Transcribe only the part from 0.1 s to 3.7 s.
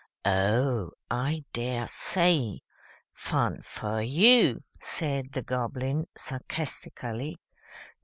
"Oh, I dare say! Fun